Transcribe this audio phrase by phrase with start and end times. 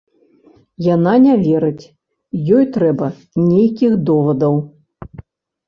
[0.95, 1.83] Яна не верыць,
[2.61, 3.13] ёй трэба
[3.53, 4.61] нейкіх довадаў!